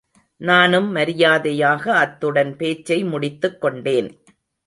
நானும் 0.41 0.91
மரியாதையாக 0.91 1.93
அத்துடன் 1.95 2.55
பேச்சை 2.57 3.03
முடித்துக் 3.03 3.61
கொண்டேன். 3.61 4.09